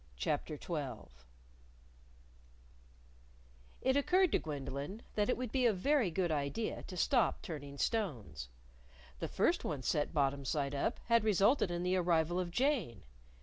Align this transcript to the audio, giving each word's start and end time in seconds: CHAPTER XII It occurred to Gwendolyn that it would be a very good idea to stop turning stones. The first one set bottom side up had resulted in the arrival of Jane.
CHAPTER 0.17 0.57
XII 0.59 1.13
It 3.81 3.95
occurred 3.95 4.31
to 4.31 4.39
Gwendolyn 4.39 5.03
that 5.13 5.29
it 5.29 5.37
would 5.37 5.51
be 5.51 5.67
a 5.67 5.73
very 5.73 6.09
good 6.09 6.31
idea 6.31 6.81
to 6.87 6.97
stop 6.97 7.43
turning 7.43 7.77
stones. 7.77 8.49
The 9.19 9.27
first 9.27 9.63
one 9.63 9.83
set 9.83 10.11
bottom 10.11 10.43
side 10.43 10.73
up 10.73 10.99
had 11.05 11.23
resulted 11.23 11.69
in 11.69 11.83
the 11.83 11.97
arrival 11.97 12.39
of 12.39 12.49
Jane. 12.49 13.03